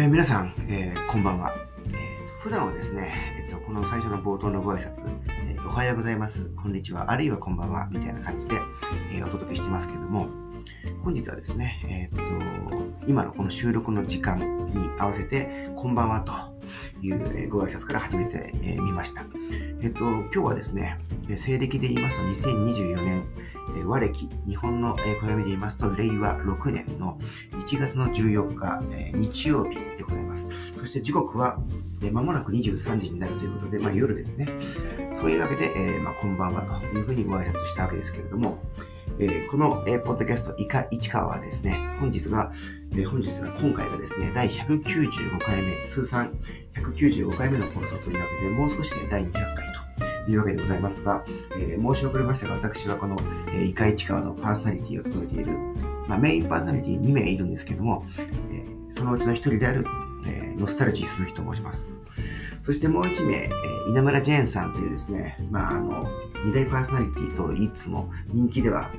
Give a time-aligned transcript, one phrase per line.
[0.00, 1.54] えー、皆さん、えー、こんばんは。
[1.88, 3.12] えー、普段はですね、
[3.46, 8.56] えっと、この最初の冒頭のご挨拶、えおはようございます、こんにちは、あるいはこんばんは、みたいな感じで、
[9.12, 10.26] えお届けしてますけれども、
[11.04, 12.22] 本日はですね、えっと、
[13.06, 14.38] 今のこの収録の時間
[14.68, 16.32] に合わせて、こんばんはと
[17.02, 19.26] いう、ご挨拶から始めてみ、ました。
[19.82, 20.96] えっと、今日はですね、
[21.28, 23.24] 西暦で言いますと2024年、
[23.76, 27.18] え和暦、日本の、え暦で言いますと、令和6年の
[27.66, 30.46] 1月の14日、え日曜日でございます。
[30.76, 31.58] そして時刻は、
[32.02, 34.46] えまもなく23時になるということで、まあ、夜ですね。
[35.14, 38.58] そういうわけで、え、まあ、こんばんはというふうにご挨拶したわけですけれども、
[39.18, 42.52] えー、この、えー、ポッドキャスト、イカ市川はですね、本日が、
[42.92, 46.32] えー、本日が今回がですね、第195回目、通算
[46.74, 49.69] 195回目の放送というわけで、もう少しで第200回
[50.30, 51.24] いうわけでございますが、
[51.56, 55.52] えー、申し遅れましたが、私はこの、えー、イカ市川のパーソナリティを務めている、
[56.06, 59.84] まあ、メインパーソナリティ2名いるんですけども、えー、そのうちの1人である、
[60.26, 62.00] えー、ノスタルジー鈴木と申します。
[62.62, 66.06] そしてもう1名、えー、稲村ジェーンさんというですね、まあ、あの、
[66.44, 68.90] 二大パーソナリティといつも人気では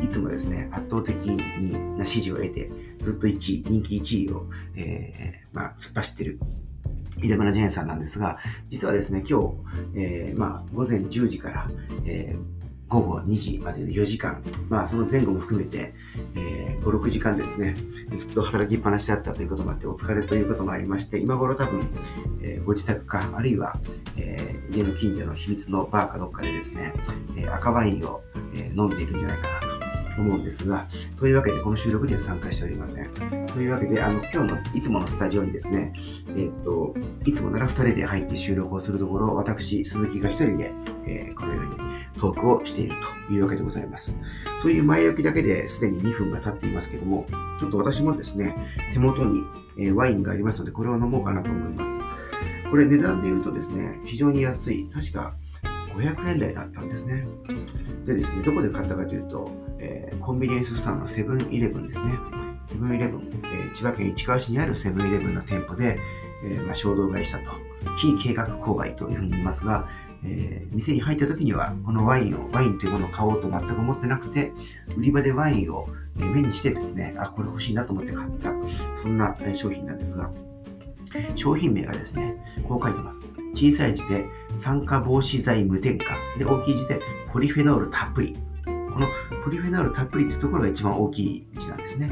[0.00, 6.38] いつもですね、圧倒的にな支持を得て、ずっと1位、人気1位を、えー、まあ、突っ走ってる
[7.22, 8.38] 稲村ジェーンさんなんですが、
[8.70, 9.54] 実はですね、今日、
[9.94, 11.70] えー、まあ、午前10時から、
[12.04, 12.56] えー、
[12.88, 15.92] 午後2時までの4時間、まあその前後も含めて、
[16.36, 17.76] えー、5、6時間ですね、
[18.16, 21.88] ずっと働きっぱなしだったということもあって、お疲れということもありまして、今頃多分、
[22.42, 23.76] えー、ご自宅か、あるいは、
[24.16, 26.92] えー、家の近所の秘密のバーかどっかでですね、
[27.36, 28.22] え赤ワインを、
[28.54, 29.65] え飲んでいるんじゃないかな。
[30.22, 30.86] 思うんですが、
[31.18, 33.10] というわけでこの収録には参加しておりません。
[33.46, 35.92] というわけで、あの、今日のいつものスタジオにですね、
[36.36, 40.72] えっ、と、いつもなら2人で入って収録をするところ、私、鈴木が1人で、
[41.06, 41.70] えー、このように
[42.18, 42.94] トークをしている
[43.28, 44.18] というわけでございます。
[44.62, 47.26] という前置きだけですでに2分が経っていますけども、
[47.58, 48.54] ちょっと私もですね、
[48.92, 49.42] 手元に、
[49.78, 52.70] えワインがありますので、これを飲もうかなと思います。
[52.70, 54.88] これ値段で言うとですね、非常に安い。
[54.92, 55.34] 確か
[55.96, 57.26] 500円台だったんですね。
[58.04, 62.12] でですね、どこで買ったかというと、えー、コンビニエンスストアのセブンイレブンですね。
[62.66, 65.98] セブンイレブン、えー、千葉県市川市にあるセブンイレブンの店舗で、
[66.44, 67.50] えー、まあ、衝動買いしたと。
[67.98, 69.88] 非計画購買というふうに言いますが、
[70.24, 74.52] えー、店に入った時には、このワインを、ワインというものを買おうと全く思ってなくて、
[74.96, 78.52] 売り場でワインを目にしてですね、あ、これ欲しいなと思って買った、
[79.00, 80.30] そんな商品なんですが、
[81.34, 82.34] 商品名がですね、
[82.66, 83.20] こう書いてます。
[83.54, 84.26] 小さい字で
[84.58, 86.16] 酸化防止剤無添加。
[86.38, 87.00] で、大きい字で
[87.32, 88.36] ポリフェノールたっぷり。
[88.64, 89.08] この
[89.44, 92.10] ポリフェノールたっぷりっていうところが一番大きい字なんですね。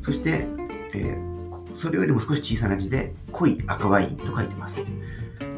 [0.00, 0.46] そして、
[0.94, 4.80] えー、それよりも少し小さな字で濃い赤ワインと書いてます。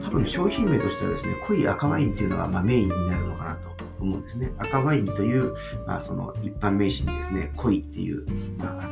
[0.05, 4.51] 多分商品名としてはですね、濃い赤ワインっていうのがまメインになるのかなと思うんですね。
[4.59, 5.55] 赤ワインという、
[5.87, 8.91] まあ、その一般名詞にですね、濃いっていう、まあ、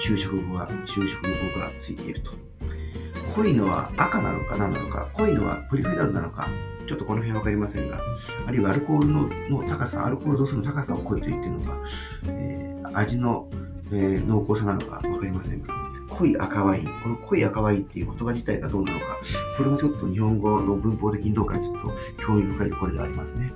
[0.00, 1.28] 就職語が、就職語
[1.60, 2.32] がついていると。
[3.36, 6.48] 濃いのは赤なのか何なのか、濃いのはプリフェナールなのか、
[6.86, 8.00] ちょっとこの辺わかりませんが、
[8.46, 11.78] あるいはアルコールの高さ、アルコール度数の高さを濃いと言っているのか、
[12.28, 13.46] えー、味の、
[13.92, 15.68] えー、濃厚さなのかわかりませんが、
[16.08, 19.04] 濃い赤ワイン、この濃い赤ワインっていう言葉自体がどうなのか、
[19.58, 21.92] これもちょっと日本語の文法的にどうかちょっと
[22.26, 23.52] 興味深いところではありますね。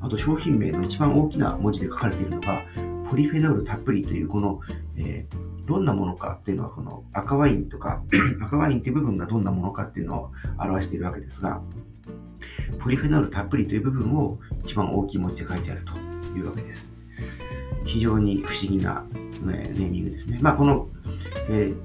[0.00, 2.62] あと商品名の一番大きな文字で書かれているのが、
[3.10, 4.60] ポリフェノールたっぷりというこの、
[4.96, 8.02] えーどんなものかっていうのは、この赤ワインとか、
[8.42, 11.60] 赤ワインっていう部分がどんなものかっていうのを表しているわけですが、
[12.78, 15.96] ポリフェノールたっぷりという部分を一番大きい文字で書いてあると
[16.36, 16.92] いうわけです。
[17.84, 19.04] 非常に不思議な、
[19.42, 20.38] ね、ネーミングですね。
[20.40, 20.88] まあ、この、
[21.48, 21.76] えー、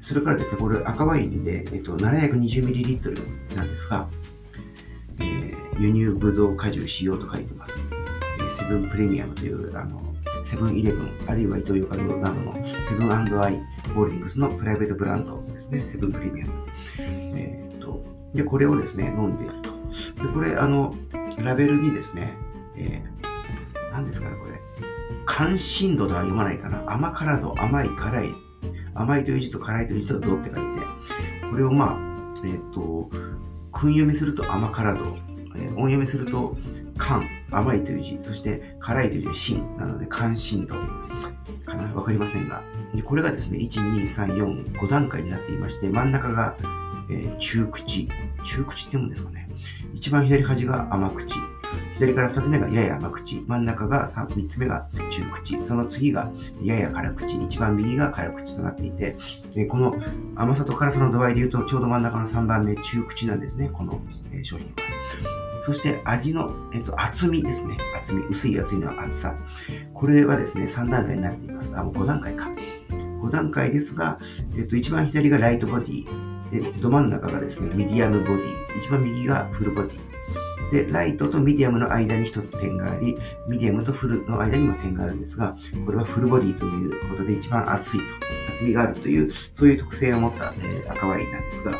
[0.00, 4.08] それからですね、これ赤ワインで、えっと、720ml なんですが、
[5.18, 7.74] えー、輸入ブドウ果汁使用と書いてます。
[8.58, 10.00] セブンプレミアムという、あの、
[10.46, 13.60] セブンイレブン、あるいはイトーヨーカドーなどのセブンアイ・
[13.92, 16.52] ホールディングスのプライベートブランドですね、セブンプレミアム。
[17.00, 19.70] えー、っと、で、これをですね、飲んでいると。
[20.22, 20.94] で、これ、あの、
[21.38, 22.36] ラベルにですね、
[22.76, 24.52] えー、何ですかね、これ。
[25.24, 26.80] 関心度とは読まないかな。
[26.86, 28.34] 甘辛度、甘い、辛い。
[28.94, 30.60] 甘いという字と辛いという字と度って書いて、
[31.50, 33.10] これをまあ、えー、っと、
[33.72, 35.16] 訓読みすると甘辛度、
[35.56, 36.56] えー、音読みすると
[36.98, 37.24] 甘、
[37.56, 40.74] 甘いという字、そして辛いという字は辛なので、関心度
[41.64, 41.94] かな？
[41.94, 42.62] わかりませんが。
[42.94, 46.56] で、これがですね、1、2、3、4、5段階になっていまして、真ん中が、
[47.10, 48.08] えー、中口。
[48.44, 49.48] 中口って言うんですかね。
[49.94, 51.34] 一番左端が甘口。
[51.94, 53.42] 左から2つ目がやや甘口。
[53.46, 55.60] 真ん中が 3, 3つ目が中口。
[55.62, 56.30] その次が
[56.62, 57.36] やや辛口。
[57.42, 59.16] 一番右が辛口となっていて、
[59.54, 59.96] えー、この
[60.36, 63.70] 甘さと辛さの度合いで言うと、ちょうど真ん中の3番目、中口なんですね。
[63.72, 64.00] この、
[64.32, 65.35] えー、商品は。
[65.66, 67.76] そして味の、えっと、厚みですね。
[68.00, 68.22] 厚み。
[68.30, 69.34] 薄い厚いのは厚さ。
[69.94, 71.76] これはですね、3段階になっています。
[71.76, 72.48] あ、もう5段階か。
[73.20, 74.20] 5段階ですが、
[74.56, 80.00] えっと、一番左がライトボディ、で、ど真ん中がですね、ミディアムボディ、一番右がフルボディ。
[80.70, 88.06] で、ライトとミディアムの間に一つ点があり、ミディアムとフルの間にも点があるんですが、これはフルボディということで一番厚いと、
[88.52, 91.72] 厚みがあるという、そういう特性を持った、えー、赤ワインなんですが、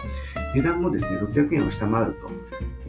[0.57, 2.31] 値段もですね、600円を下回ると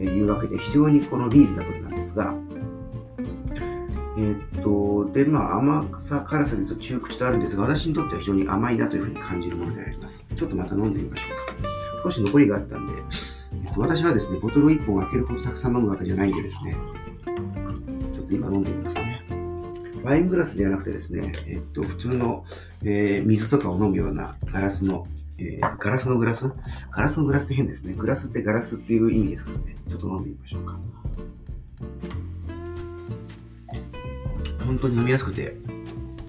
[0.04, 2.34] いうわけで、非常にこのリーズナブルなんですが、
[4.18, 10.24] えー、っと、で、まあ、甘さ、辛さで言うと中口とあるんですが、私にとっては非常に甘いなというふうに感じるものであります。
[10.36, 11.68] ちょっとまた飲んでみましょうか。
[12.02, 12.94] 少し残りがあったんで、
[13.64, 16.76] えっと、私はですね、ボトルを1本開けるほどたくさん飲むわけじゃないんでですね、
[18.14, 19.22] ちょっと今飲んでみますね。
[20.02, 22.44] ワイングラスではなくてですね、えっと、普通の、
[22.82, 25.06] えー、水とかを飲むようなガラスの、
[25.38, 26.50] えー、ガラスのグラス？
[26.90, 27.94] ガラスのグラスって変ですね。
[27.94, 29.74] グラスってガラスっていう意味ですからね。
[29.88, 30.78] ちょっと飲んでみましょうか。
[34.66, 35.56] 本当に飲みやすくて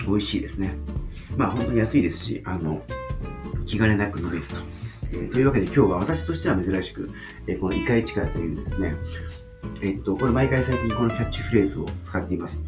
[0.06, 0.76] 美味しいですね。
[1.36, 2.82] まあ本当に安いですし、あの、
[3.66, 4.56] 気兼ねなく飲めると。
[5.12, 7.10] えー、というわけで今日は私としては珍しく、
[7.48, 8.94] えー、このイカイチカというですね、
[9.82, 12.62] えっと、これ毎回最近このキャッチフレーズを使っています。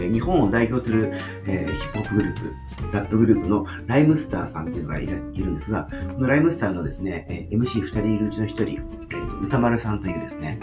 [0.00, 1.12] え、日本を代表する、
[1.46, 2.54] えー、ヒップホップグループ、
[2.92, 10.58] ラップグループのライムスターさんっていうのがいるんですが、このライムスターのですね、え、MC2 人いるうちの1人、えーと、歌丸さんというですね、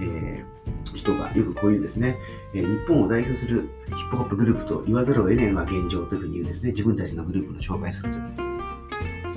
[0.00, 2.16] えー、人がよくこういうですね、
[2.54, 8.49] えー、日本を代表するヒップホップグループと言わざるを得ないのが現状というふうに言うですね、自分たちのグループの紹介するという。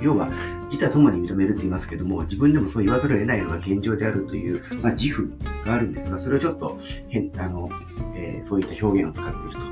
[0.03, 0.29] 要は、
[0.69, 5.31] 実は共に認めるって言いますけども、自分でもそう言わざるを得ないのが現状であるという、まあ、自負
[5.65, 6.77] があるんですが、それをちょっと
[7.07, 7.69] 変、あの、
[8.15, 9.65] えー、そういった表現を使っている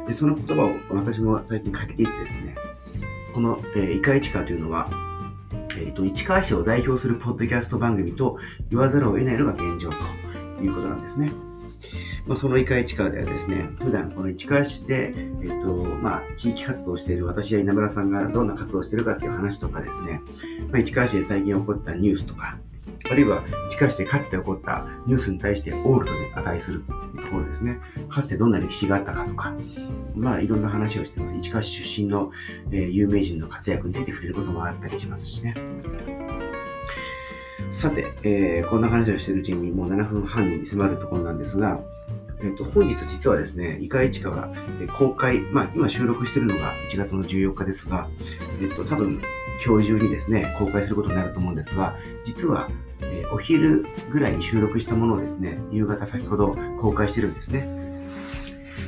[0.00, 0.06] と。
[0.08, 2.56] で、その言葉を私も最近かけていてですね、
[3.32, 4.88] この、えー、イカイチカというのは、
[5.78, 8.38] えっ、ー、と、市川市を代表するポッドキャスト番組と
[8.70, 9.96] 言わざるを得ないのが現状と
[10.62, 11.45] いうことなんですね。
[12.26, 20.20] まあ、そのイカ市川ではですね、普段この市川市で、えっと、まあ、地域活動している私や稲村さんがどんな活動をしているかっていう話とかですね、
[20.70, 22.58] まあ、市川市で最近起こったニュースとか、
[23.08, 27.78] あるいは市川市でかつて起こったニュースに対してオールドで値するところですね。
[28.08, 29.54] かつてどんな歴史があったかとか、
[30.14, 31.34] まあいろんな話をしてます。
[31.36, 32.32] 市川市出身の、
[32.72, 35.54] えー、有名人の活躍について触れることもあったりしますしね。
[37.70, 41.80] さて、えー、こんな話をしているうちにもう7分半に迫るところなんですが、
[42.42, 44.50] えっ、と、本日実はですね、イカイチカが
[44.98, 48.08] 公開、まあ、今収録してるのが1月の14日ですが、
[48.60, 49.20] えっ、と、多分、
[49.64, 52.68] 今日中にですね、公開することになると思うんですが、実は、
[53.00, 57.66] えー、お昼ぐらいに収録したものをですね、夕方先ほど公開してるんですね。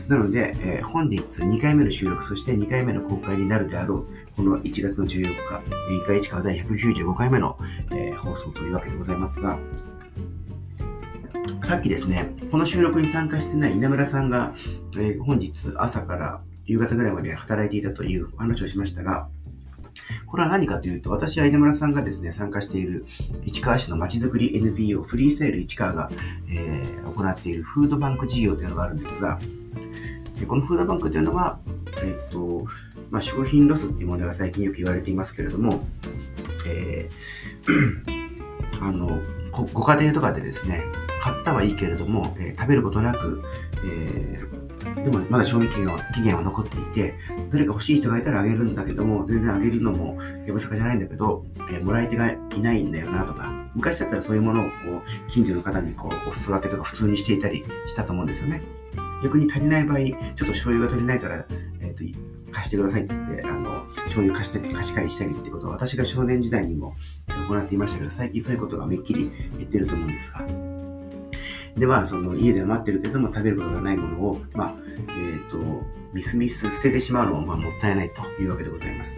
[0.09, 4.07] なので、えー、本日2回目の収録、そして2回目の公開になるであろう、
[4.37, 7.59] この1月の14日、イカイチカ第195回目の、
[7.93, 9.59] えー、放送というわけでございますが、
[11.69, 14.55] さっきですね、この収録に参加してない稲村さんが、
[14.95, 19.29] えー、本日朝から夕方ぐらいまで働いていたという話をしましたが、
[20.25, 23.05] これは何かというと、私は稲村さんがですね、参加している
[23.45, 26.11] 市川市のまちづくり NPO フリースタイル市川が、
[26.51, 29.39] えー、行っているフードバンク事業というのがあるんですが、
[30.47, 31.59] このフードバンクというのは、
[32.03, 32.67] えっ、と、
[33.11, 35.87] まあ、商品ロスっていうものが最近よく言われていますけれども、
[36.67, 39.21] えー、 あの、
[39.65, 40.83] ご家庭とかでですね、
[41.21, 43.43] 買ったはいいけれども、えー、食べることなく、
[43.85, 47.15] えー、でもまだ賞味期限は期限は残っていて、
[47.51, 54.71] 誰か欲しい人がいたらあげるんだけども、全然あげるのもやぶさかじゃないんだけど、えー、もらい手がいないんだよなとか、昔だったらそういうものをこ
[55.05, 58.63] う近所の方にこうお裾分けとか普通にしていたりしたと思うんですよね。
[59.23, 61.45] 逆に足りない場合、ちょっと醤油が足りないから、
[61.81, 62.05] えっ、と、
[62.51, 66.95] 貸してくださいっつって、あの、醤油貸したり貸し借りしたりってことは私が少年時代にも
[67.49, 70.47] 行っていましたけど、最近そういうことがめっきり減ってると思うんですが。
[71.77, 75.59] で、まあ、その家では待ってるけども食べることがないものを、まあ、えっ、ー、と、
[76.13, 79.17] ミスミス捨ててしまうのも、まあ、もったいないというわけでございます。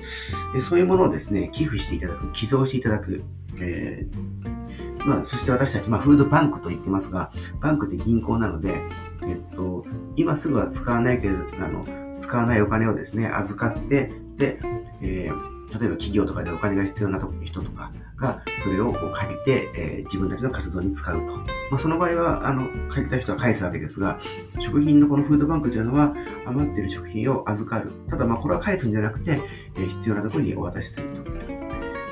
[0.53, 3.23] でそういうものをですね、寄付していただく、寄贈していただく、
[3.61, 8.83] えー、まあ、そして私たち、まあ、フードバンクと言ってますが、バンクって銀行なので、
[9.23, 11.87] えっと、今すぐは使わないけど、あの、
[12.21, 14.59] 使わないお金をですね、預かって、で、
[15.03, 21.37] えー例えば企業とかでお金が必要な人とかが、それをこう借りて、えー、自分たちの活動に使うと。
[21.37, 21.47] ま
[21.77, 24.19] あ、その場合は、あの、借りた人は返すわけですが、
[24.59, 26.15] 食品のこのフードバンクというのは、
[26.47, 27.93] 余っている食品を預かる。
[28.09, 29.41] ただ、まあ、これは返すんじゃなくて、
[29.77, 31.31] えー、必要なところにお渡しすると。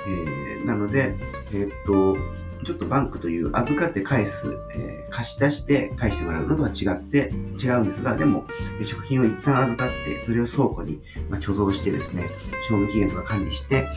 [0.08, 1.16] えー、なので、
[1.52, 2.16] えっと、
[2.64, 8.46] ちょっとバンクという預かって返す、えー、貸し出して返してもらうのとは違って、違うんですが、でも、
[8.84, 12.30] 食品を一旦預かって、それを倉庫に、まあ、貯蔵してですね、
[12.68, 13.88] 賞味期限とか管理して、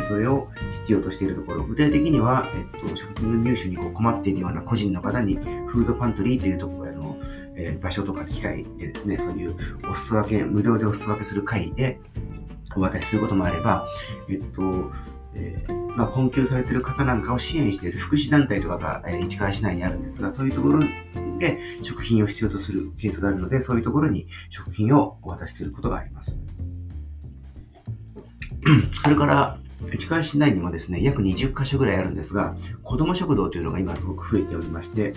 [0.00, 7.16] それを必要としているところ、具体的には、えっと、食品の入手にこう困っているような個人の方に、フードパントリーというところの、
[7.56, 9.56] えー、場所とか機械でですね、そういう
[9.90, 12.00] お裾分け、無料でお裾分けする会で、
[12.76, 13.86] お渡しすることもあれば、
[14.28, 14.92] えっと、
[15.34, 20.84] えー、まあ、困窮されている方なんかを支援している福祉団体とかが、え、市川市内にあるんですが、そういうところ
[21.40, 26.38] で食品を必要とするケースがあるので、そういうところに食品をお渡しすることがあります。
[29.02, 29.58] それから、
[29.92, 35.14] 市川市内にもですね、約20カ所ぐらいあるんですが、子ども食堂というのが今すごく増えておりまして、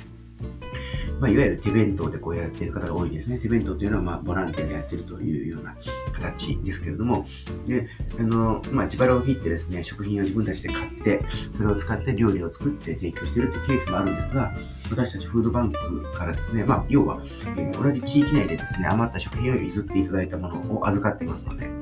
[1.22, 3.38] まあ、いわゆる手弁当でこうやっている方が多いですね。
[3.38, 5.76] 手弁当というのは、まあ、ボランティアでやっているというような
[6.14, 7.28] 形ですけれども、
[7.68, 7.88] で、
[8.20, 11.24] あの、まあ、自腹を切ってですね、食品を自分たちで買って、
[11.56, 14.52] それを使って料理を作って提供しているというケースもあるんですが、
[14.90, 17.22] 私たちフードバンクからですね、まあ、要は、
[17.56, 21.81] え、同じ地域内でですね、余った食品を譲っていただいたものを預かっていますので、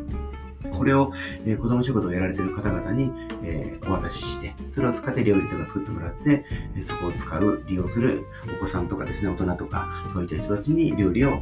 [0.79, 1.12] これを、
[1.45, 3.12] えー、子供食堂をやられている方々に、
[3.43, 6.45] えー、お渡しして、それを使って料理とか作ってもらって、
[6.77, 8.25] えそこを使う、利用する
[8.57, 11.41] お子さんとかですね、大人とか、そういった人たちに料理を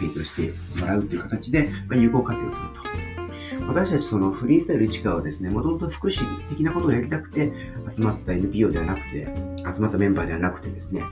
[0.00, 2.80] 提供してもらうという形で、まあ、有効活用すると。
[3.68, 7.52] 私たちそのフリースタイル市川はですね、もともと福祉的なことをやりたくて
[7.94, 9.28] 集まった NPO ではなくて、
[9.74, 11.02] 集まったメンバーではなくてですね、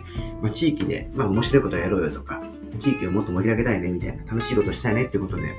[0.40, 2.42] まあ、地域で、まあ面白いことをやろうよとか、
[2.78, 5.54] 地域をもっと盛り上げたいねみたいな、楽しいことしたいねってことで、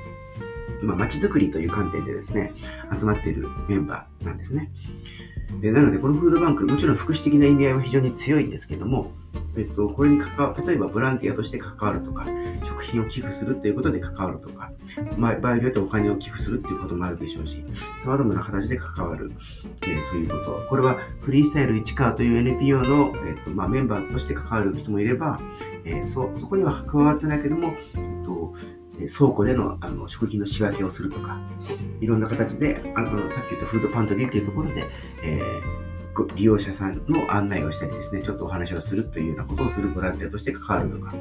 [0.82, 2.52] まあ、街づくりという観点でですね、
[2.98, 4.70] 集まっているメンバーなんですね。
[5.60, 9.12] でなので、このフードバンク、もちろん福祉的な意味合いは非常に強いんですけども、
[9.56, 12.26] えっと、これに関わ例えばボランティアとして関わるとか、
[12.64, 14.70] 食品を寄付するということで関わるとか、
[15.16, 17.64] まあ、場合によってお金を寄付するということもあるでしょうし、
[18.04, 19.32] 様々な形で関わる、
[19.82, 20.66] えー、ということ。
[20.68, 25.40] これはフリースタイル市川という NPO の、えっとまあ、メンバーとして関わる人もいれば、
[25.84, 28.54] えー、そそこには関わってないけども、えっと
[29.06, 31.40] 倉庫でのあの食品の仕分けをするとか、
[32.00, 34.84] いろんな形で、あのさっき言ったフードパントリーというところで、
[35.22, 41.14] えー、利用者さんの案内をしたりですね、ちょっとお話をするというようなことをするボランティアとして関わるとか、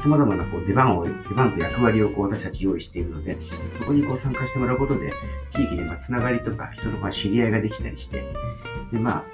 [0.00, 3.38] 様々なこう出番を、出番と役割をこう私たち用意しているので、
[3.78, 5.12] そこにこう参加してもらうことで、
[5.50, 8.24] 地域でまあつながりとか人のまあ知り合いができたりして、
[8.92, 9.24] で、まあ、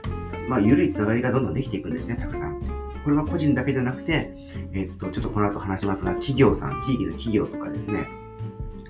[0.48, 2.77] まあ、緩いつながりがどんどんできていくんですね、たくさん。
[3.08, 4.30] これは個人だけじゃなくて、
[4.74, 8.06] えっと、ちょっとこの後話しますが、企業さん、地域の企業とかですね、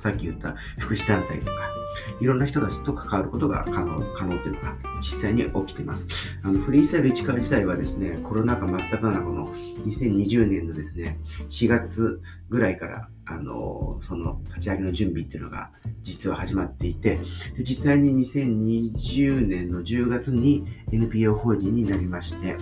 [0.02, 1.52] さっき言った福祉団体とか、
[2.20, 6.08] いろんな人たちと関わることが可能、可能というのが実際に起きています。
[6.42, 9.54] あの、フリースタイル市川自体はですね、コロナ禍真っ只中の
[9.86, 12.20] 2020年のですね、4月
[12.50, 15.70] ぐらいから、あの、その立ち上げの準備っていうのが
[16.02, 17.20] 実は始まっていて、
[17.56, 22.56] で実際に2020年の10月に NPO 法人になりまして、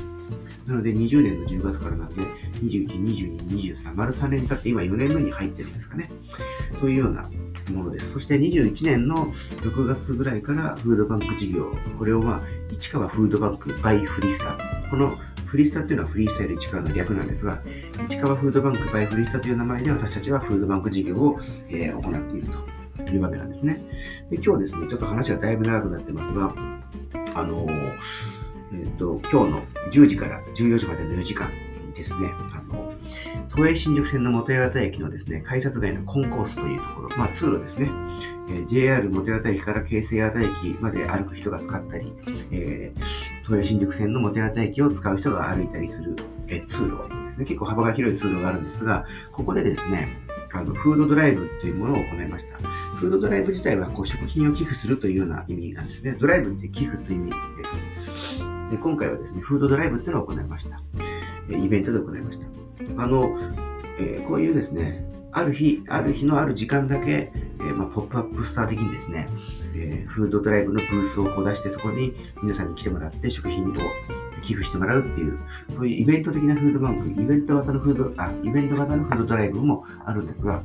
[0.67, 2.23] なので20年の10月からなんで、
[2.63, 6.11] 21、22、23、丸3年経って今4年目に入ってるんですかね。
[6.81, 7.23] というような
[7.73, 8.13] ものです。
[8.13, 9.27] そして21年の
[9.63, 12.41] 6月ぐらいからフードバンク事業、これをまあ、
[12.73, 14.57] 市川フードバンク by フリスタ。
[14.91, 15.17] この
[15.47, 17.63] フリスタっていうのはフリースタイル市川の略なんですが、
[18.09, 22.49] 市川フードバンク by フリスタという名前で私たちはフードバンク事業を、えー、行っている
[23.05, 23.85] というわけなんですね。
[24.31, 26.53] で今日はですね、ちょっと話がだいぶ長くなってますが、
[27.35, 31.51] あのーえーと、今日の10時から14時までの4時間
[31.95, 32.93] ですね、あの
[33.49, 37.91] 都営新宿線の元八幡駅のですね、改札外のコンコースというところ、まあ通路ですね、
[38.51, 42.13] えー、JR 元八幡駅から京成八幡駅まで歩く人が使ったり、
[42.51, 43.03] えー、
[43.45, 46.17] 都営新宿線の元八幡駅を使う人が歩いたりする、
[46.49, 50.09] えー、通路ですね、結構幅が広い通路があるんですが、ここでですね、
[50.53, 52.59] あのフードドライブというものを行いました。
[52.59, 56.17] フードドライブ自体はこう食品を寄付するというような意味なんですね。
[56.19, 58.46] ドライブって寄付という意味です。
[58.71, 60.81] で今回はですね、フードドライブっていうのを行いました。
[61.49, 62.47] イベントで行いました。
[63.03, 63.37] あの、
[63.99, 67.31] えー、こういうですね、ある日、ある日のある時間だけ、
[67.61, 69.29] えー、まあ、ポップアップスター的にですね、
[69.75, 73.73] えー、フードドライブのブースをこう出して、そこに皆さんに来てもらって食品を
[74.43, 75.39] 寄付してもらうっていう、
[75.73, 80.63] そういうイベント的なフードバンク、イベント型のフード、あ、イベント型のフードドライブもあるんですが、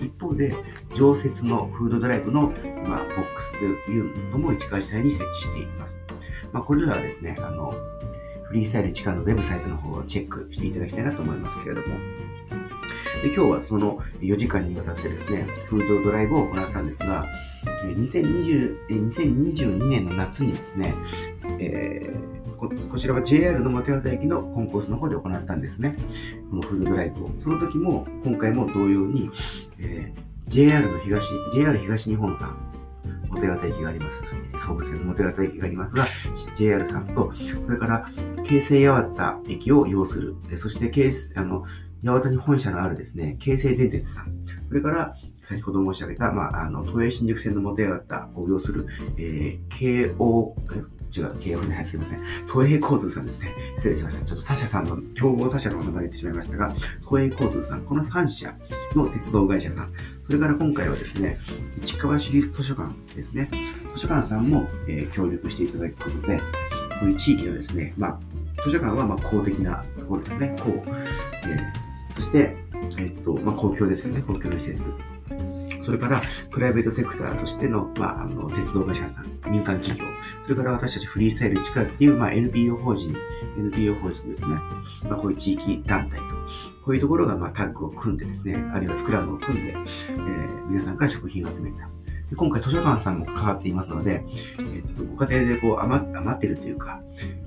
[0.00, 0.54] 一方で、
[0.94, 2.52] 常設のフードドライブの、
[2.86, 5.98] まあ、ボックスというのも市川市内に設置しています。
[6.52, 7.74] まあ、これらはですね、あの、
[8.44, 11.96] フリースタイル地下のウェブサイトの方をチェックしていただきたいなと思いますけれども、
[13.22, 17.24] で今日はその4時間にわたってですね、フードドライブを行ったんですが、
[17.84, 20.94] 2020 2022年の夏にですね、
[21.58, 25.96] えー、ここちらは JR の松山駅のコンコースの方で行ったんですね。
[26.50, 27.30] このフードドライブを。
[27.38, 29.30] その時も、今回も同様に、
[29.78, 32.69] えー、JR の東、JR 東日本さん、
[33.30, 34.22] 元八駅があります。
[34.58, 36.06] 総武線の元八駅がありますが、
[36.56, 38.08] JR さんと、それから、
[38.44, 40.36] 京成八幡駅を要する。
[40.56, 41.64] そして、京あの、
[42.02, 44.32] 八幡に本社のあるですね、京成電鉄さん。
[44.68, 48.86] それから、先ほど申し上げた、まあ、あの、都営新宿線の元八幡を要する、
[49.18, 50.54] えー、京王、
[51.14, 52.22] 違う、京王じゃない、すいません。
[52.46, 53.52] 都営交通さんですね。
[53.76, 54.24] 失礼しました。
[54.24, 56.74] ちょっと他社さんの、競合他社の名前言ってしまいましたが、
[57.08, 58.54] 都営交通さん、この3社
[58.94, 59.92] の鉄道会社さん、
[60.30, 61.38] それから今回はですね、
[61.82, 63.50] 市川市立図書館ですね、
[63.96, 66.44] 図書館さんも、えー、協力していただくことで、こ
[67.02, 68.20] ういう地域のですね、まあ、
[68.62, 72.56] 図書館はま公的なところですね、公、えー、そして、
[72.98, 75.09] えっと、まあ、公共ですよね、公共の施設。
[75.82, 76.20] それから、
[76.50, 80.06] プライベートセクターとしての、まあ、あの、鉄道会社さん、民間企業、
[80.42, 83.16] それから私たちフリースタイル地っていう、まあ、NPO 法人、
[83.58, 84.48] NPO 法人ですね。
[85.04, 86.24] まあ、こういう地域団体と、
[86.84, 91.88] こういうところが、まあ、タッグを組んでですね、あるいはスクラムを組んで、えー、皆さんから食品を集めた。
[92.30, 94.24] で今回図書館さんも関わっていますので、
[94.58, 97.02] えっと、ご家庭でこう余余ってるというか、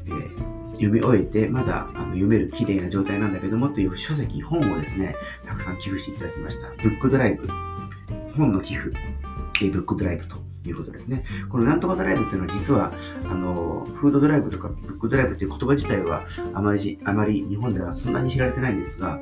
[0.05, 6.67] えー、読み終えて、まだあの読める綺麗な状態なんだけどもという書籍、本をですね、たくさん寄付していただきました。
[6.83, 7.47] ブックドライブ、
[8.35, 8.91] 本の寄付、
[9.61, 11.23] えブックドライブということですね。
[11.49, 12.91] このなんとかドライブっていうのは実は、
[13.29, 19.19] あの、フードドライブとかブックドライブっていう言葉自体はあまり、あまり日本ではそんなに知られてないんですが、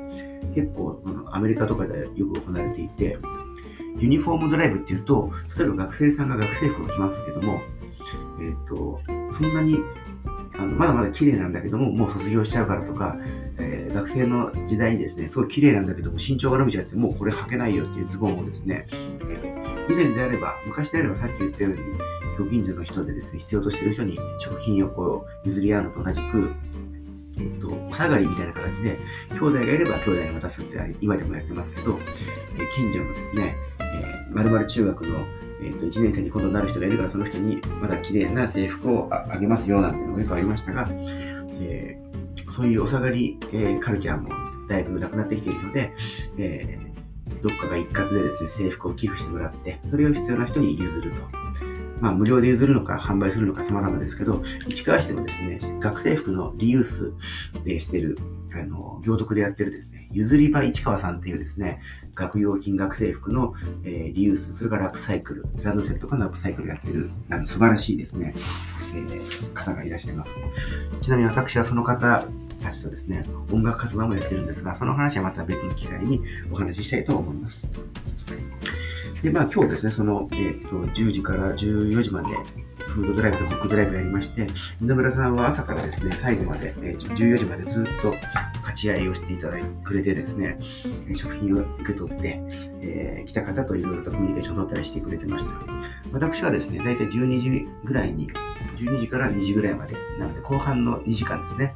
[0.54, 3.18] 結構、アメリカとかでよく行われていて、
[3.98, 7.60] ユニフォームドライブっていうと、例えば学生さんが学生服を着ますけども、
[8.40, 9.00] えっ、ー、と、
[9.32, 9.78] そんなに
[10.54, 13.16] あのまだまだ綺麗なんだけども、もう卒業しちゃうからとか、
[13.58, 18.86] えー、学生の時代にですね、すごい綺麗なんだけども、身長が伸びちゃって、もうこれ履けないよっていうズボンをですね、
[19.88, 21.78] 以前であれば、昔であればさっき言ったように、
[22.38, 26.52] ご近所の人でですね、必要としてる人に食品をこう譲り合うのと同じく、
[27.38, 28.98] えっ、と、お下がりみたいな形で、
[29.30, 31.98] 兄弟がいれば兄弟に渡すって今でもやってますけど、
[32.56, 35.26] えー、近所のですね、えー、〇〇中学の
[35.62, 42.11] えっ、ー、と、1年生に今度なる人がいるから、その人にまだ綺麗な制服をあげますよ、なんていうのがよくありましたが、えー、
[42.52, 44.28] そういうお下がり、えー、カルチャーも
[44.68, 45.94] だいぶなくなってきているので、
[46.36, 51.41] えー、どっかが一括でですね、制服を寄付してもらって、それを必要な人に譲ると。
[52.02, 57.12] まあ、無料で譲るのか、販売するのか様々ですけど、市川市でもですね、学生服のリユース
[57.64, 58.18] でしてる、
[58.52, 61.80] あの、行徳でやってるですね、譲り場市川さんっていうですね、
[62.16, 63.54] 学用品学生服の、
[63.84, 68.34] えー、リユース、それからアップサイクル、ランドセルとかのアップサイクルやってる、あの素晴らしいですね、
[68.96, 70.40] えー、方がいらっしゃいます。
[71.00, 72.26] ちなみに私はその方
[72.64, 77.68] たちとですね、音楽活動もやってるんですが、その話はまた別の機会にお話ししたいと思います。
[79.22, 82.28] で、まあ今日ですね、その、えっ、ー、と、10時から14時まで、
[82.92, 84.46] フードドライブとブックドライブやりまして、
[84.82, 88.12] 稲村さんは朝からですね、最後まで、えー、14時までずっと
[88.56, 90.58] 勝ち合いをしていただいてくれてですね、
[91.14, 92.42] 食品を受け取って、
[92.80, 95.50] えー、来た方といろいろとコミュニケーションを取ったりしてくれてました。
[96.12, 98.28] 私はですね、だいたい12時ぐらいに、
[98.76, 101.74] 12時から2時ぐらいまで、なので後半の2時間ですね、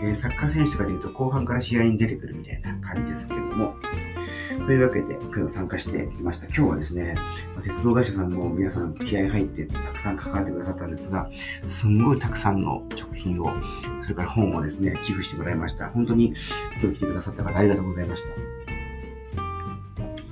[0.00, 3.74] え、サッカー選手とかで言うと後半から試合に出てくるみたいな感じですけれども、
[4.66, 6.46] というわけで、今日参加してきました。
[6.46, 7.16] 今日はですね、
[7.62, 11.28] 鉄道会社さんも皆さん気合入ってたくさん関わってくださったんですが、
[11.66, 13.52] すんごいたくさんの食品を、
[14.00, 15.90] それから本をですね、寄付してもらいました。
[15.90, 16.34] 本当に
[16.82, 18.22] 今日来てくださった方ありがとうございまし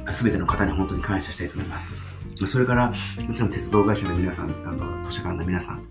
[0.07, 0.13] た。
[0.13, 1.97] すべての方に本当に感謝したいと思います。
[2.47, 2.95] それから、も
[3.35, 5.83] ちろん鉄道会社の皆さん、あの、図書館の皆さん、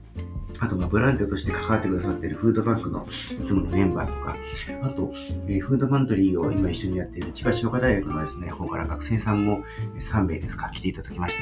[0.61, 4.35] あと、まあ、ボランティアとして関わってくださっているフードバンクのいつものメンバーとか、
[4.83, 5.11] あと、
[5.47, 9.63] えー、フードパントリーを今一緒にやっている千葉商科大学のですね、方から学生さんも
[9.99, 11.41] 3名ですか、来ていただきまして、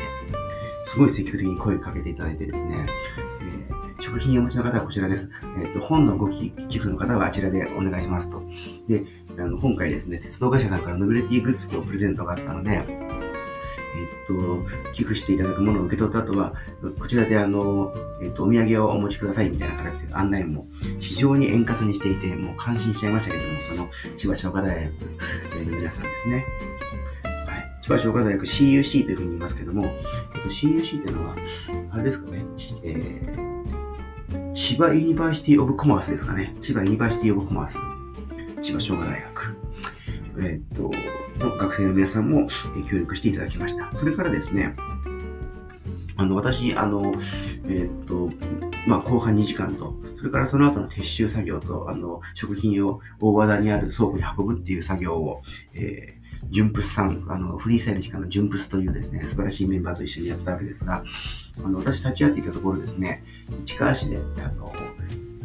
[0.86, 2.86] すごい積極的に声をかけていただいてですね、
[3.42, 5.30] えー、食品をお持ちの方はこちらです。
[5.60, 8.42] えっ、ー、と、本のご寄付の方はあちらでお願いしますと。
[8.88, 9.04] で、
[9.38, 13.19] あの、今回ですね、鉄道会社さんからノベルティグッズとプレゼントがあったので、
[13.96, 16.54] えっと、寄付していただくものを受け取った後は、
[17.00, 20.68] こちらであの、えっと、お土産をお持ちくださいみたいな形で案内も
[21.00, 26.46] 非常に円滑にしていて、もう感心しちゃいましたけども、その千葉商科大学の皆さんですね。
[27.24, 27.84] はい。
[27.84, 31.36] 千葉商科大学 CUC というふうに言いますけども、えっと、CUC というのは、
[31.92, 32.46] あれですかね、
[32.84, 36.56] えー、千葉 University of Commerce ですかね。
[36.60, 37.78] 千葉 University of Commerce。
[38.62, 39.58] 千葉商科大学。
[40.42, 40.92] えっと、
[41.40, 42.48] の学生の皆さんも
[42.90, 43.90] 協力していただきました。
[43.96, 44.76] それからですね、
[46.18, 47.14] あの、私、あの、
[47.66, 48.30] えー、っと、
[48.86, 55.42] まあ、後半2時間と、それからその後の撤収作業と、あの、食品を大和田にある倉庫に運ぶっていう作業を、
[55.74, 61.04] えー、純プスさん、あの、フリースタイル時間の純プスというですね、素晴らしいメンバーと一緒にやったわけですが、
[61.64, 63.24] あの、私立ち会っていたところですね、
[63.64, 64.74] 市川市で、あの、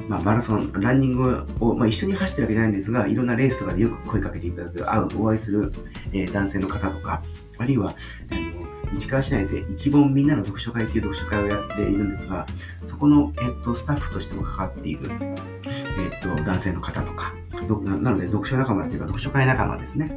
[0.08, 5.72] まあ、マラソン、ランニングを、まあ、一緒に走ってるわけじゃないんですが、いろんなレースとかでよく声かけていただく、会う、お会いする、
[6.12, 7.22] えー、男性の方とか、
[7.58, 7.94] あるいは、
[8.30, 8.64] あの、
[8.94, 12.46] 市川市内で一本みんなの読書会という読書会をやっているんですが、
[12.84, 17.34] そこの、えっと、スタッフとしても関わっている、えっと、男性の方とか、
[17.82, 20.16] ななので、読書仲間っていうか、読書会仲間ですね。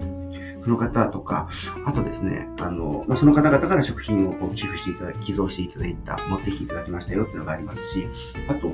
[0.59, 1.47] その方とか、
[1.85, 8.07] あとですね、あの、まあ、その方々から食品をこう寄付していただき、寄贈していただいた、持ってきていただきましたよっていうのがありますし、
[8.49, 8.73] あと、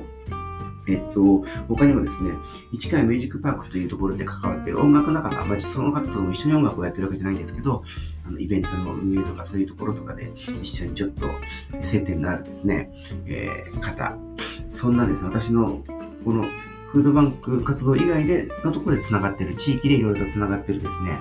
[0.86, 2.32] えっと、他にもですね、
[2.72, 7.82] 市川ミュージックパークというところで関わっている音楽仲間、まあ、その方とも一緒に音楽をやってるわけじゃないんですけど、
[8.26, 11.26] あのイベントの運営とかそういうところとかで一緒にちょっと
[11.82, 12.90] 接点のあるですね、
[13.26, 14.16] えー、方、
[14.72, 15.82] そんなですね、私の
[16.24, 16.44] この
[16.92, 21.18] フードバンク活動以外でのところで繋がってる、地域でいろいろと繋がってるですね、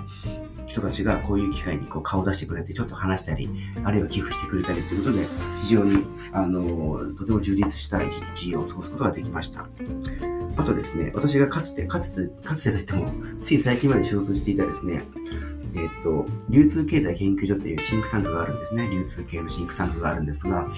[0.74, 3.48] 人たちがこういう機会にこう顔を出してくれてちょっと話したり、
[3.84, 5.28] あるいは寄付してくれたりということで、
[5.62, 9.68] 非常に、あの、とても充実した一日を過ごすことができました。
[10.58, 15.04] あとですね、私がかつて、かつて、かつてといっても、つい最近まで所属していたですね、
[15.76, 18.90] えっ、と、流通経済研究所というシンクタンクがあるんですね。
[18.90, 20.70] 流通系のシンクタンクがあるんですが、こ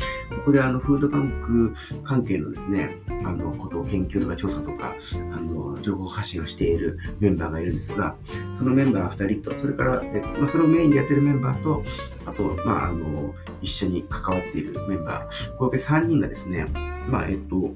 [0.46, 4.96] こであの、フードバンク関係のですね、あの、ことを研究とか調査とか、
[5.34, 8.16] あの、情報発信をしているメンバーがいるんですが、
[8.58, 11.84] そのメンバー2人と、それから、えまあ、それをメインでやってるメンバーと、
[12.26, 16.68] あと、まあ、あの、一緒に関わっているメンバー、合計3人がですね、
[17.08, 17.74] まあ、えっと、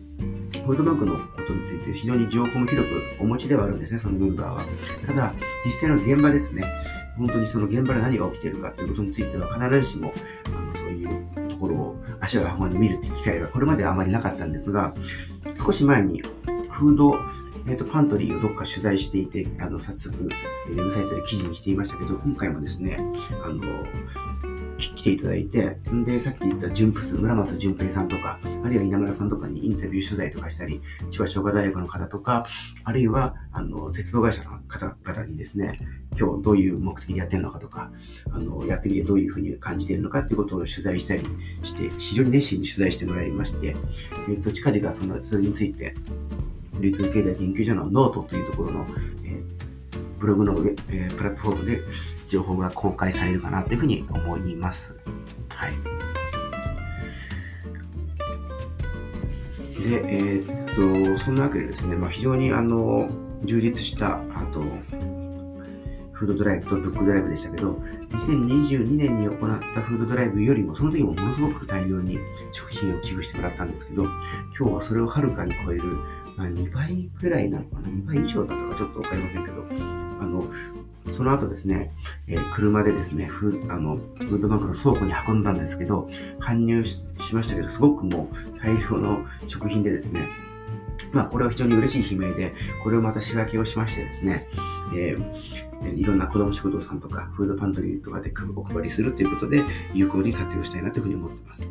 [0.66, 4.66] フードバンクのことについて非常に情報も広くお持ちではあるんですね、そのメンバーは。
[5.06, 5.34] ただ、
[5.66, 6.64] 実際の現場ですね、
[7.20, 10.14] 本当にその現場で何が起きているかということについては必ずしも
[10.46, 14.94] あのそういうところを足を運んで見るという機会がこれまではあまりなかったんですが
[15.58, 16.22] 少し前に
[16.72, 17.16] フード
[17.68, 22.98] えーと、パントリーをどっか取材していて、あの早速、ウェブサイトで記事にしていましたけど、今回もですね、
[23.44, 23.62] あの
[24.80, 32.46] 来ていただいて、で、さっき言った純プ村松純平さんとか、あるいは稲村さんとかにインタビュー取材とかしたり、千葉商科大学の方とか、
[32.84, 35.80] あるいは、あの、鉄道会社の方々にですね、
[36.18, 37.92] 今日どういう目的でやってるのかとか、
[38.32, 41.24] あの、やってみてどういうふうに感じているのかっていうことを取材したり
[41.64, 43.76] して、非常に熱心に取材してもらいまして、
[44.30, 45.96] えっと、近々その、それについて、
[46.80, 48.88] 流通経済研究所のノートというところの、
[50.20, 50.54] ブログの、
[50.90, 51.82] えー、プラットフォームで
[52.28, 54.96] 情報が公開されるかなというふうに思います。
[55.50, 55.74] はい。
[59.82, 63.10] で、えー、っと、そんなわけでですね、まあ、非常にあの、
[63.46, 64.62] 充実した、あと、
[66.12, 69.38] フードドライブとブックドライブでしたけど、2022年に行っ
[69.74, 72.20] たフードドライブよりも、その時もものすごく大量に
[72.52, 75.84] 食品を寄付してもらったんですけど、今日はそれをはるかに超える、
[76.36, 80.46] まあ、2倍くらいなのかな ?2 倍以上だったかちょっとわかりませんけど、あの、
[81.12, 81.92] その後ですね、
[82.28, 87.04] えー、車でですね、フあの、フードバンクの倉庫に運んだんですけど、搬入し
[87.34, 90.28] ましたけど、すごくもう大量の食品でですね、
[91.12, 92.54] まあ、これは非常に嬉しい悲鳴で、
[92.84, 94.48] これをまた仕分けをしましてですね、
[94.96, 101.64] えー、いろんな子供食堂さんとか、フードパントリーとかでお配りするということで、有効に活用したいなというふうに思っています。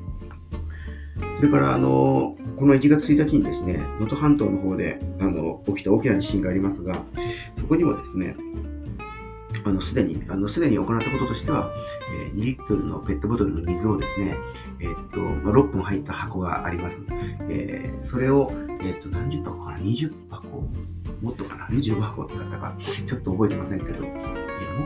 [1.39, 7.01] それから、あの、この1月1日にですね、能登半島の方で、あの、起きた大きな地震がありますが、
[7.57, 8.35] そこにもですね、
[9.65, 11.71] あの、すでに、あの、すでに行ったこととしては、
[12.13, 14.37] えー、2リットルのペットボトルの水をですね、
[14.81, 16.99] えー、っと、まあ、6本入った箱があります。
[17.49, 20.69] えー、それを、えっと、何十箱かな ?20 箱？
[21.23, 24.23] もっとかな ?25 箱だったか、ちょっと覚えてませんけど、いや、もっ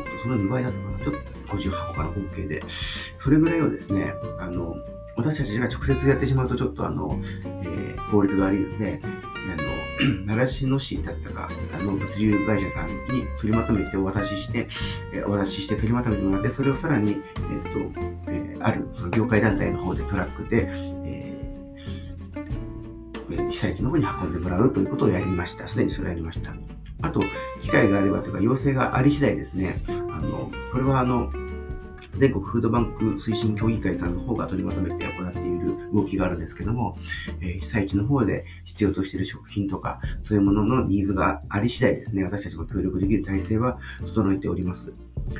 [0.05, 0.99] とその2倍だったかな？
[0.99, 2.62] ちょっと50箱かな、合計で。
[3.19, 4.77] それぐらいをですね、あの、
[5.16, 14.68] 私たちが直接やってしまうとちょっとあの、えー、法律が悪いので、あの、 習志野市だったか、あの、物流会社さんに取りまとめてお渡しして、
[15.12, 17.18] えー、お渡しして取りまとめてもらって、それをさらに、えっ、
[17.72, 17.79] と、
[18.29, 20.68] えー、ある、その業界団体の方でトラックで、
[21.05, 25.68] えー、被災地の方に運んでもらうということをやりました。
[25.68, 26.55] すでにそれをやりました。
[27.03, 27.20] あと、
[27.61, 31.33] 機会があればというか、要請があり次第ですね、あの、これはあの、
[32.18, 36.98] 全国フードバンク推進協議会さんの方が取りまとめて行っている動きがあるんですけども、
[37.40, 44.92] えー、被災地の方で必要としている食品とか、そういうもののニーズがあり次第ですね、私たちも協力できる体制は整えております。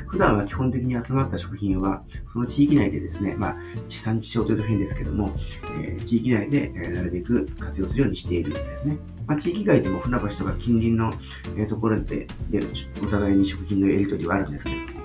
[0.07, 3.55] 普段は基本的に集まった食品は、その地域内でですね、まあ、
[3.87, 5.35] 地産地消というと変ですけども、
[5.79, 8.97] えー、地域内で、えー、なるべく活用するようにしているんですね。
[9.27, 11.11] まあ、地域外でも船橋とか近隣の、
[11.55, 12.61] えー、ところでで
[13.01, 15.02] お互いに食品のやり取りはあるんですけども、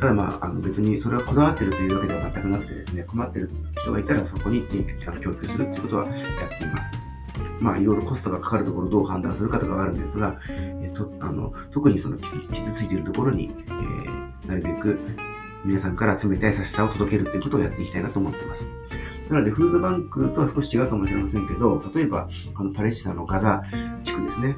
[0.00, 6.16] ただまあ、あの別にそれはこだわってるというわけでは全くなくてですね、困ってる人がいたらそこにちゃんと供給するっていうことはやっ
[6.58, 6.92] ています。
[7.60, 14.98] まあ、いろいろコストがかかるところをどう判断するかとかがあるんですが、えっと、あの特にその傷ついているところに、えー、なるべく
[15.64, 18.68] 皆さんから冷たい優しさを届けるということをやっていきたいなと思っています。
[19.28, 23.62] なので、フードバンクとは少し違うかもしれませんけど、例えば、あのパレスチナのガザ
[24.02, 24.56] 地区ですね。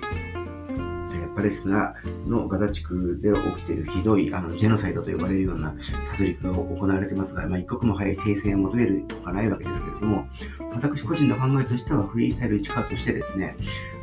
[1.34, 1.94] パレスチナ
[2.26, 5.74] のガザ地区で起きているひどいあのジェノサイドと呼ばれるような
[6.10, 10.26] 殺戮が行われてますが、まあ、一刻も早い停戦を求めるほかないわけですけれども、
[10.72, 13.56] 私個人の考えとしては、フリースタイル市川としてですね、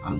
[0.03, 0.19] あの、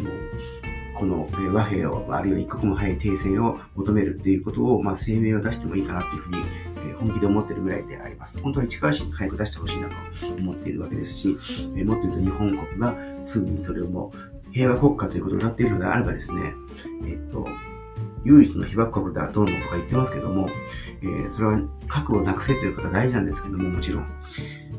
[0.98, 6.38] この和平を、あるいは一刻も早い停戦を求めるということを、まあ、声明を出してもいいかなというふうに、
[7.00, 8.39] 本気で思っているぐらいであります。
[8.39, 9.96] 本当は市川市に早く出してほしいなと
[10.36, 11.28] 思っているわけですし、
[11.86, 14.12] もっと言うと日本国がすぐにそれをも
[14.58, 16.54] 平和国家ということを歌っているのであればですね、
[17.06, 17.48] えっと、
[18.24, 20.50] 唯一の被爆国だどうのとか言ってますけども、
[21.02, 24.08] えー、それは核をなくせということは大事なんですけども、もちろん。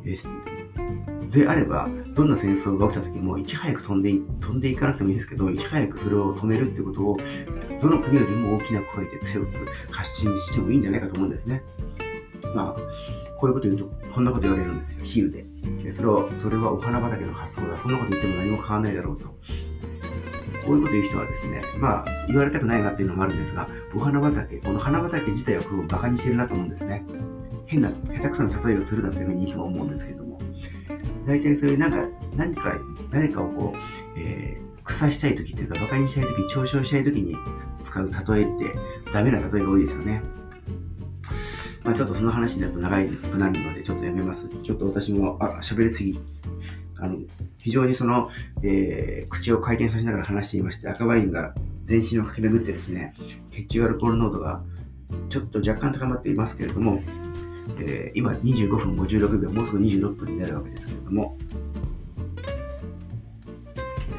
[0.05, 7.17] えー、であれば、どんな戦争が起きた時も、いち早く飛んで飛んでいかなくてもいいですけど、いち早くそれを止めるっていうことを、
[7.81, 9.53] どの国よりも大きな声で強く
[9.91, 11.63] 発信してもいいんじゃないかと思うんですね。
[12.55, 12.81] まあ、
[13.39, 15.93] こういうこと言うと、こんなこと言われるんですよ、比喩で。
[15.93, 17.79] それを、それはお花畑の発想だ。
[17.79, 19.35] そんなこと言っても何も変わらないだろうと。
[20.67, 27.05] こういうこと言う人はですね、まあ、言われたくないなっていうのもあるんですが、お花畑、この花畑自体をこう馬鹿にしてるなと思うんですね。
[27.67, 30.41] 変な、下手くそな例えをするなというふうにいつも思うんですけれども、
[31.27, 31.99] 大体そういうなんか、
[32.37, 32.75] 何か、
[33.11, 37.37] 誰かをこう、えー、草したい時というか、馬鹿にしたい時、嘲笑したい時に
[37.83, 38.75] 使う例えって、
[39.13, 40.23] ダメな例えが多いですよね。
[41.85, 44.49] まあ、ちょっとその話になると長くなるので、ちょっとやめます。
[44.63, 46.19] ちょっと私も、あ、喋りすぎ
[47.01, 47.19] あの、
[47.61, 48.31] 非常にその、
[48.63, 53.15] えー、口を回転させながら話していまして、赤ワインが全身を駆け巡ってですね、
[53.51, 54.63] 血中アルコール濃度が
[55.29, 57.01] ちょっと若干高まっていますけれども、
[57.81, 61.39] えー、今25分56秒、もうすぐ26分になるわけですけれども、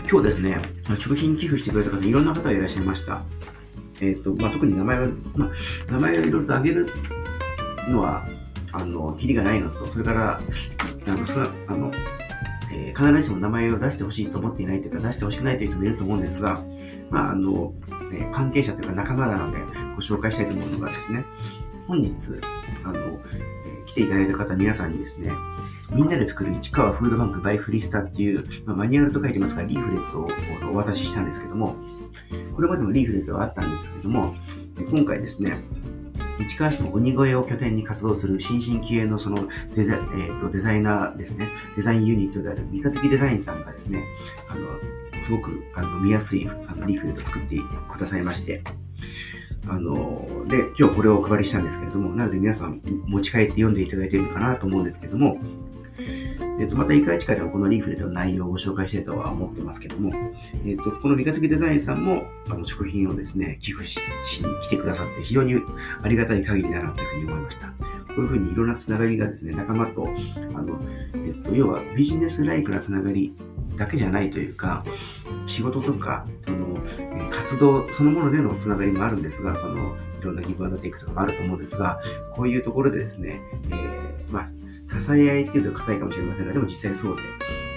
[0.10, 0.60] 今日ですね、
[0.98, 3.22] 食品寄付してくれた方、いろんな方がいらっしゃいました。
[4.02, 6.89] えっ、ー、と、まあ、特に名前は、まあ、名前をいろいろと挙げる
[7.89, 8.26] のは、
[8.72, 10.42] あの、キリがないのと、それから、
[11.08, 11.92] あの、そあの
[12.71, 16.62] えー、必ずしも名前を出してほしいと思っていないというか、出してほしくないという人もいると思うんですが、
[17.10, 17.73] まあ、あの、
[18.12, 19.58] えー、関係者というか仲間なので
[19.95, 21.25] ご紹介したいと思うのがですね、
[21.88, 22.13] 本日、
[22.84, 25.32] あの、えー、来ていただいた方皆さんにですね、
[25.91, 31.75] みんなで作る市川フードバンクバイフリスタっていう、まあ、マニュアルと書いてますが、リーフレットをお渡ししたんですけども、
[32.55, 34.36] これまでもリーフレットはあったんですけども、
[34.91, 35.58] 今回ですね、
[36.39, 44.04] 市川市の鬼越を拠点に活動する新進気鋭のそのデザ,、えーと、デザイナーですね、デザインユニットである三日月デザインさんがですね、
[44.47, 44.67] あの、
[45.23, 47.58] すごくあの見やすいあのリーフレット作って
[47.89, 48.62] くださいまして、
[49.67, 55.38] あの、で、今日これをお配りしたんですけれども、なので皆さん持ち帰って読んでいただいているのかなと思うんですけれども、
[56.60, 60.12] えっ、と、また、いかいちかではこのリーフレットの内容をご紹介したいとは思ってますけども、
[60.65, 65.56] えっ、と、この三日月デザインさんも、あの、食品をですね、寄付しに来てくださって、非常に
[66.02, 67.67] ありがたい限りだなというふうに思いました。
[67.67, 67.74] こ
[68.17, 70.08] ういうふうにいろんなつながりがですね、仲間と、
[70.54, 70.82] あの、
[71.13, 73.34] えっと、要はビジネスライクなつながり
[73.78, 74.84] だけじゃないというか、
[75.45, 76.78] 仕事とか、その、
[77.32, 82.02] 活動そのものでのつながりもあるんですが、その、いろんなギブアンドテイクとかもあると思うんですが、
[82.34, 84.50] こういうところでですね、えー、まあ、
[84.97, 87.21] 支え合いっていうと硬いかもしれませんが、でも実際そうで、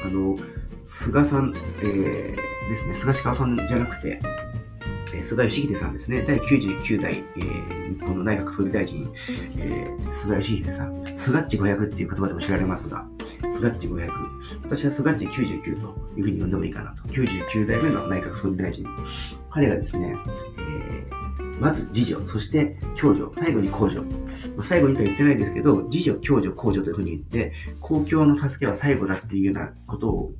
[0.05, 0.37] あの、
[0.85, 4.21] 菅さん、えー、ですね、菅氏川さんじゃなくて、
[5.15, 9.13] え菅義偉さんですね、第99代、えー、日本の内閣総理大臣、
[9.59, 13.07] えー、菅義偉さん、菅っち500っていう言葉でも知られますが、
[13.51, 14.09] 菅っち500、
[14.65, 18.87] 私は菅っち99というふうに呼んでもいいかなと、99代目の内閣総理大臣、
[19.51, 20.17] 彼がですね、
[20.59, 21.22] えー
[21.61, 24.03] まず自助、そして共助、最後に公助。
[24.57, 30.35] まあ、最後にとは言ってないですけど、自助、共助、公助というふうに言って、公共の助けは最後だっていうようなことを、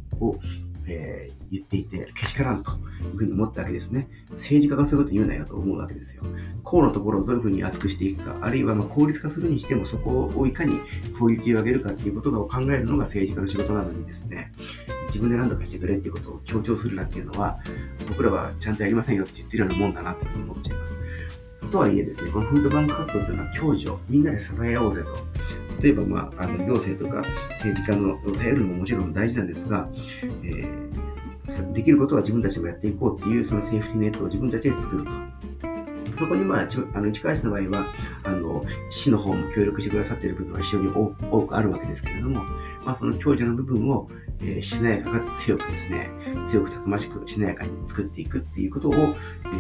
[0.87, 2.75] えー、言っていて、けしからんとい
[3.13, 4.09] うふうに思ったわけですね。
[4.31, 6.23] 政治家がそういうこと言うなよと思うわけですよ。
[6.65, 10.81] 公のところをどういうふうに厚くしていくか、あるいはま効率化するにしてもそこをいかに
[11.17, 14.51] クオリティを上げるかっていうことを考えるのが政治家の仕事なのにですね、
[15.09, 17.59] 自分で何とかしてくれっていうことを強調するなっていうのは、
[18.09, 20.97] 僕らはちゃんとやりませんよって言ってるようなもんだなと思っちゃいます。
[21.71, 25.83] とはいえですね、このフードバンク活動というのは共助、みんなで支え合おうぜと。
[25.83, 29.89] 例えば、まあ、あの行政とか政治家の頼るのももちろん大事なんですが、
[30.45, 31.12] えー、
[31.73, 35.11] できることは自分たちもやっていこうっていう、そのセーフティネットを自分たちで作ると。
[36.17, 37.87] そこに、まあ、あの市川市の場合は、
[38.23, 42.45] あの市の方も協力してくださっている部分は非常に多くあるわけですけれども、
[42.85, 44.09] まあ、その共助の部分を、
[44.41, 46.11] えー、しなやかかつ強くですね、
[46.47, 48.95] 強くたくましくしなやかに作っていくっていうことを、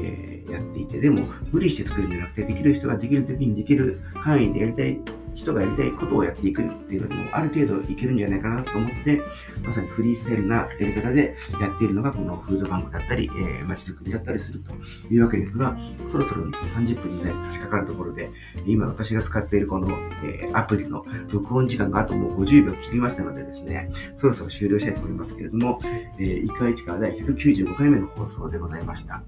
[0.02, 5.00] えー、やっていて、でも無理して作るんじゃなくて、できる人ができる時にできる範囲でやりたい
[5.34, 9.20] 人がやりたいことをやっていくっていうのも、ある程度いけるんじゃないかなと思って、
[9.64, 14.72] まさにフリースタイルなやり方でやっているのが、このフードバンクだったり、えー、街づくりだったりすると
[15.10, 18.30] いうわけですが、そろそろ30分に、ね、差し掛かるところで、
[18.66, 19.88] 今私が使っているこの、
[20.24, 25.80] えー、アプリの録音時間があともう50秒切りましたのでですね、そろそろ終了したいと思いますけれども、
[26.18, 29.22] えー、1回1から第195回目の放送でございました。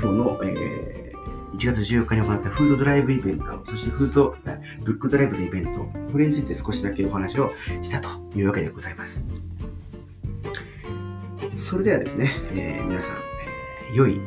[0.00, 1.09] 今日の、えー
[1.54, 4.36] 1月14日に行ったフードドライブイベント、そしてフード、
[4.84, 7.50] ブックドライブのイベント、これについて少しだけお話を
[7.82, 9.30] したというわけでございます。
[11.56, 13.16] それではですね、えー、皆さん、
[13.88, 14.20] えー、良い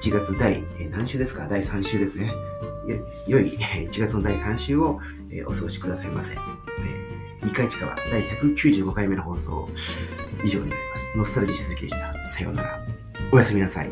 [0.00, 1.46] 1月第、えー、何週ですか？
[1.48, 2.32] 第3週ですね。
[3.26, 6.32] 良い1月の第3週を、えー、お過ごしくださいませ。
[6.32, 9.68] えー、2回近は第195回目の放送
[10.42, 11.10] 以上になります。
[11.16, 12.28] ノスタルジー鈴木でした。
[12.28, 12.80] さようなら。
[13.30, 13.90] おやすみなさい。